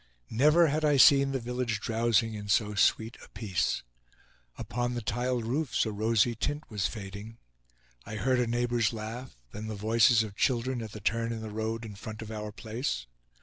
[0.31, 3.83] Never had I seen the village drowsing in so sweet a peace.
[4.57, 7.37] Upon the tiled roofs a rosy tint was fading.
[8.03, 11.51] I heard a neighbor's laugh, then the voices of children at the turn in the
[11.51, 13.05] road in front of our place.